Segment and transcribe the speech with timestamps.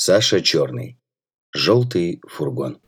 [0.00, 0.96] Саша Черный.
[1.52, 2.78] Желтый фургон.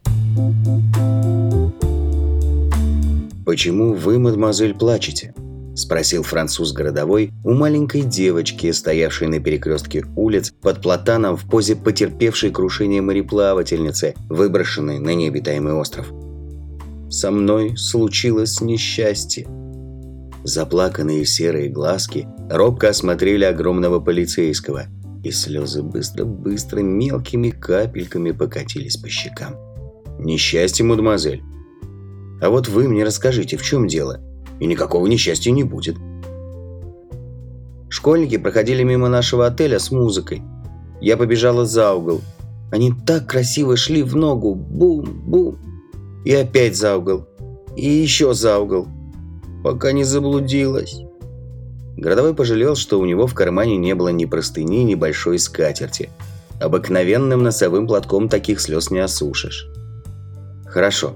[3.45, 5.35] «Почему вы, мадемуазель, плачете?»–
[5.75, 12.53] спросил француз городовой у маленькой девочки, стоявшей на перекрестке улиц под платаном в позе потерпевшей
[12.53, 16.13] крушение мореплавательницы, выброшенной на необитаемый остров.
[17.11, 19.49] «Со мной случилось несчастье».
[20.45, 24.87] Заплаканные серые глазки робко осмотрели огромного полицейского,
[25.23, 29.55] и слезы быстро-быстро мелкими капельками покатились по щекам.
[30.19, 31.43] «Несчастье, мадемуазель.
[32.41, 34.21] А вот вы мне расскажите, в чем дело?
[34.61, 35.97] И никакого несчастья не будет».
[37.89, 40.43] Школьники проходили мимо нашего отеля с музыкой.
[41.01, 42.21] Я побежала за угол.
[42.71, 44.55] Они так красиво шли в ногу.
[44.55, 45.59] Бум-бум.
[46.25, 47.27] И опять за угол.
[47.77, 48.87] И еще за угол
[49.63, 51.03] пока не заблудилась».
[52.01, 56.09] Городовой пожалел, что у него в кармане не было ни простыни, ни большой скатерти.
[56.59, 59.69] Обыкновенным носовым платком таких слез не осушишь.
[60.67, 61.15] «Хорошо.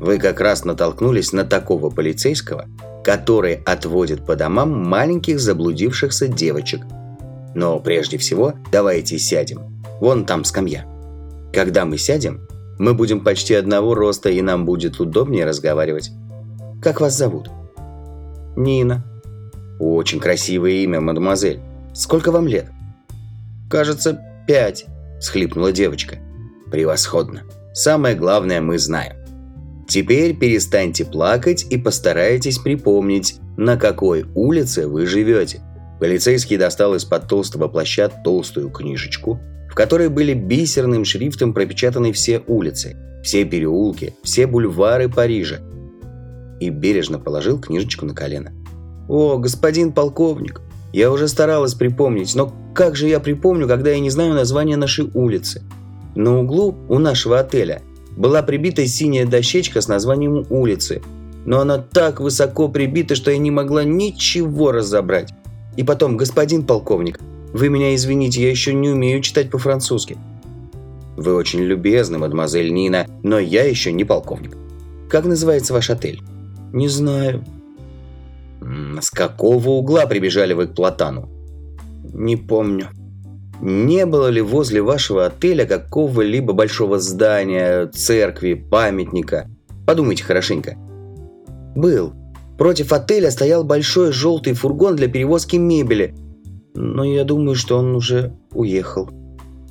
[0.00, 2.64] Вы как раз натолкнулись на такого полицейского,
[3.04, 6.80] который отводит по домам маленьких заблудившихся девочек.
[7.54, 9.82] Но прежде всего давайте сядем.
[10.00, 10.86] Вон там скамья.
[11.52, 16.10] Когда мы сядем, мы будем почти одного роста, и нам будет удобнее разговаривать.
[16.80, 17.50] Как вас зовут?»
[18.56, 19.04] Нина.
[19.78, 21.60] Очень красивое имя, мадемуазель.
[21.94, 22.66] Сколько вам лет?
[23.68, 24.86] Кажется, пять,
[25.20, 26.18] схлипнула девочка.
[26.70, 27.42] Превосходно.
[27.74, 29.16] Самое главное мы знаем.
[29.88, 35.60] Теперь перестаньте плакать и постарайтесь припомнить, на какой улице вы живете.
[36.00, 42.96] Полицейский достал из-под толстого плаща толстую книжечку, в которой были бисерным шрифтом пропечатаны все улицы,
[43.22, 45.60] все переулки, все бульвары Парижа,
[46.60, 48.52] и бережно положил книжечку на колено.
[49.12, 50.62] «О, господин полковник,
[50.94, 55.10] я уже старалась припомнить, но как же я припомню, когда я не знаю названия нашей
[55.12, 55.62] улицы?
[56.14, 57.82] На углу у нашего отеля
[58.16, 61.02] была прибита синяя дощечка с названием улицы,
[61.44, 65.34] но она так высоко прибита, что я не могла ничего разобрать.
[65.76, 67.20] И потом, господин полковник,
[67.52, 70.16] вы меня извините, я еще не умею читать по-французски».
[71.18, 74.56] «Вы очень любезны, мадемуазель Нина, но я еще не полковник.
[75.10, 76.22] Как называется ваш отель?»
[76.72, 77.44] «Не знаю».
[79.00, 81.28] «С какого угла прибежали вы к Платану?»
[82.12, 82.88] «Не помню».
[83.60, 89.48] «Не было ли возле вашего отеля какого-либо большого здания, церкви, памятника?
[89.86, 90.76] Подумайте хорошенько».
[91.76, 92.12] «Был.
[92.58, 96.14] Против отеля стоял большой желтый фургон для перевозки мебели.
[96.74, 99.08] Но я думаю, что он уже уехал».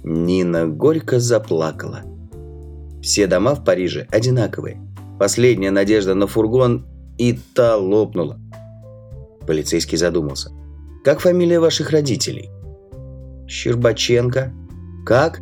[0.03, 2.01] Нина горько заплакала.
[3.01, 4.79] Все дома в Париже одинаковые.
[5.19, 6.85] Последняя надежда на фургон
[7.17, 8.39] и та лопнула.
[9.51, 10.49] Полицейский задумался.
[11.03, 12.49] «Как фамилия ваших родителей?»
[13.49, 14.53] «Щербаченко».
[15.05, 15.41] «Как?»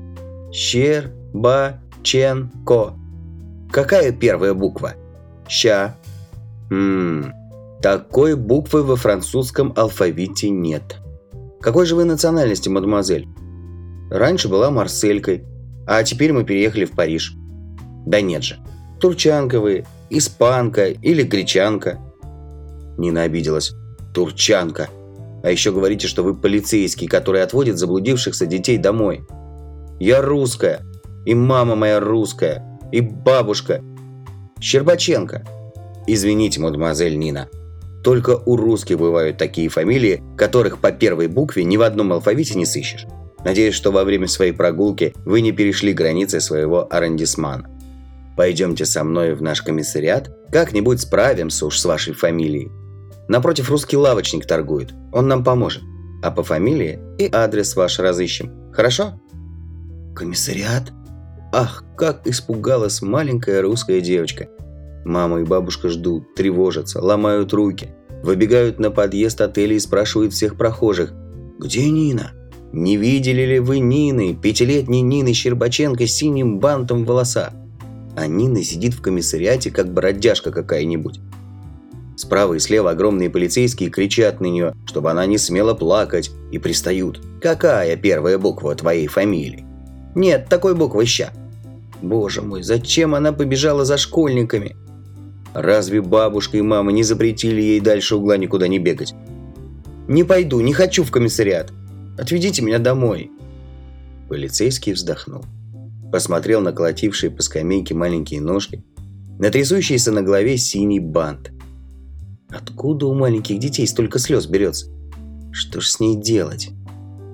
[0.52, 1.78] «Щербаченко».
[3.72, 4.96] «Какая первая буква?»
[5.48, 5.96] «Ща».
[6.72, 7.34] «Ммм,
[7.84, 10.98] такой буквы во французском алфавите нет».
[11.62, 13.28] «Какой же вы национальности, мадемуазель?»
[14.10, 15.44] «Раньше была марселькой,
[15.86, 17.36] а теперь мы переехали в Париж».
[18.08, 18.58] «Да нет же,
[19.00, 22.00] турчанка вы, испанка или гречанка».
[22.98, 23.76] Нина обиделась.
[24.14, 24.90] «Турчанка.
[25.44, 29.26] А еще говорите, что вы полицейский, который отводит заблудившихся детей домой.
[30.00, 30.82] Я русская.
[31.26, 32.80] И мама моя русская.
[32.92, 33.82] И бабушка.
[34.60, 35.46] Щербаченко.
[36.08, 37.50] Извините, мадемуазель Нина.
[38.04, 42.66] Только у русских бывают такие фамилии, которых по первой букве ни в одном алфавите не
[42.66, 43.06] сыщешь.
[43.44, 47.70] Надеюсь, что во время своей прогулки вы не перешли границы своего арендисмана.
[48.36, 52.72] Пойдемте со мной в наш комиссариат, как-нибудь справимся уж с вашей фамилией.
[53.30, 55.84] Напротив русский лавочник торгует, он нам поможет.
[56.22, 59.22] А по фамилии и адрес ваш разыщем, хорошо?
[60.16, 60.92] Комиссариат?
[61.54, 64.50] Ах, как испугалась маленькая русская девочка.
[65.06, 67.90] Мама и бабушка ждут, тревожатся, ломают руки.
[68.24, 71.14] Выбегают на подъезд отеля и спрашивают всех прохожих.
[71.60, 72.32] «Где Нина?»
[72.74, 77.52] «Не видели ли вы Нины, пятилетней Нины Щербаченко с синим бантом в волосах?»
[78.20, 81.22] а Нина сидит в комиссариате, как бродяжка какая-нибудь.
[82.20, 87.22] Справа и слева огромные полицейские кричат на нее, чтобы она не смела плакать, и пристают.
[87.42, 89.64] «Какая первая буква твоей фамилии?»
[90.16, 91.32] «Нет, такой буквы ща».
[92.02, 94.76] Боже мой, зачем она побежала за школьниками?
[95.54, 99.14] Разве бабушка и мама не запретили ей дальше угла никуда не бегать?
[100.10, 101.72] «Не пойду, не хочу в комиссариат.
[102.18, 103.32] Отведите меня домой».
[104.28, 105.46] Полицейский вздохнул
[106.12, 108.84] посмотрел на колотившие по скамейке маленькие ножки,
[109.38, 111.52] на трясущийся на голове синий бант.
[112.52, 114.88] Откуда у маленьких детей столько слез берется?
[115.52, 116.72] Что ж с ней делать?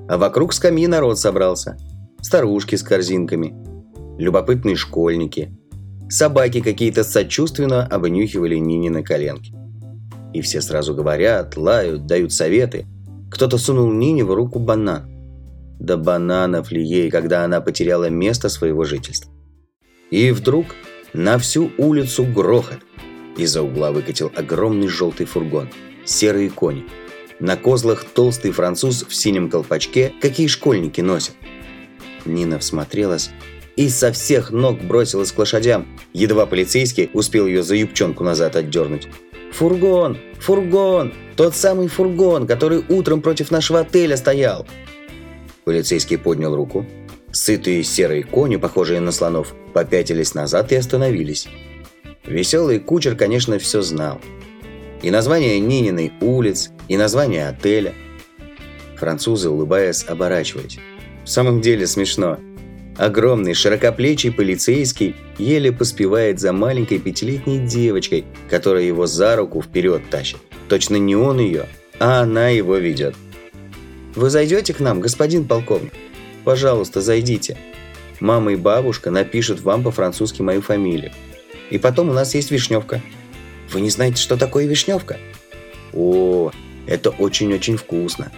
[0.10, 1.78] А вокруг скамьи народ собрался.
[2.22, 3.56] старушки с корзинками,
[4.18, 5.58] любопытные школьники,
[6.10, 9.54] собаки какие-то сочувственно обнюхивали Нине на коленке.
[10.34, 12.86] И все сразу говорят, лают, дают советы.
[13.32, 15.10] Кто-то сунул Нине в руку банан.
[15.80, 19.32] Да бананов ли ей, когда она потеряла место своего жительства?
[20.12, 20.68] И вдруг
[21.14, 22.80] на всю улицу грохот.
[23.38, 25.70] Из-за угла выкатил огромный желтый фургон.
[26.06, 26.86] Серые кони.
[27.40, 31.36] На козлах толстый француз в синем колпачке, какие школьники носят.
[32.26, 33.32] Нина всмотрелась
[33.76, 35.86] и со всех ног бросилась к лошадям.
[36.14, 39.08] Едва полицейский успел ее за юбчонку назад отдернуть.
[39.52, 40.18] «Фургон!
[40.40, 41.14] Фургон!
[41.36, 44.66] Тот самый фургон, который утром против нашего отеля стоял!»
[45.64, 46.86] Полицейский поднял руку.
[47.32, 51.48] Сытые серые кони, похожие на слонов, попятились назад и остановились.
[52.26, 54.20] Веселый кучер, конечно, все знал.
[55.02, 57.94] И название Нининой улиц, и название отеля.
[58.98, 60.80] Французы, улыбаясь, оборачивались.
[61.24, 62.40] В самом деле смешно.
[62.98, 70.38] Огромный, широкоплечий полицейский еле поспевает за маленькой пятилетней девочкой, которая его за руку вперед тащит.
[70.70, 71.68] Точно не он ее,
[72.00, 73.16] а она его ведет.
[74.16, 75.92] «Вы зайдете к нам, господин полковник?
[76.46, 77.58] Пожалуйста, зайдите.
[78.22, 81.12] Мама и бабушка напишут вам по-французски мою фамилию.
[81.70, 83.02] И потом у нас есть вишневка.
[83.72, 85.18] Вы не знаете, что такое вишневка?
[85.94, 86.52] О,
[86.88, 88.32] это очень-очень вкусно.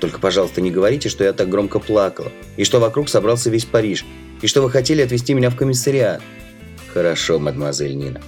[0.00, 4.04] Только, пожалуйста, не говорите, что я так громко плакала, и что вокруг собрался весь Париж,
[4.42, 6.20] и что вы хотели отвезти меня в комиссариат.
[6.92, 8.20] Хорошо, мадемуазель Нина.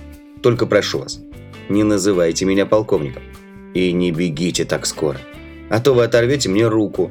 [0.42, 1.20] Только прошу вас,
[1.68, 3.22] не называйте меня полковником.
[3.74, 5.20] И не бегите так скоро.
[5.68, 7.10] А то вы оторвете мне руку,